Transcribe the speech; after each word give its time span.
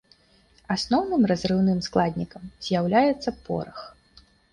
Асноўным 0.75 1.21
разрыўным 1.31 1.79
складнікам 1.87 2.43
з'яўляецца 2.69 3.29
порах. 3.49 3.77